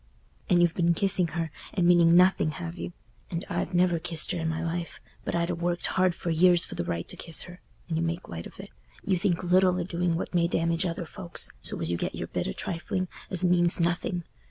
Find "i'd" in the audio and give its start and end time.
5.35-5.49